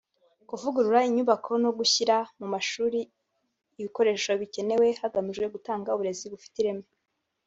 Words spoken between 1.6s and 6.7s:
no gushyira mu mashuri ibikoresho bikenewe hagamijwe gutanga uburezi bufite